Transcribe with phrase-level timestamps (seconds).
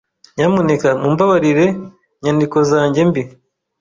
[0.35, 1.65] Nyamuneka mumbabarire
[2.19, 3.21] inyandiko zanjye mbi.